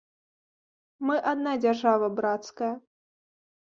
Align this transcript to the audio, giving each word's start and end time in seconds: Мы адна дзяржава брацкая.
Мы 1.09 1.19
адна 1.33 1.51
дзяржава 1.63 2.13
брацкая. 2.17 2.73